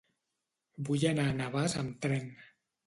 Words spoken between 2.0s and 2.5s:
tren.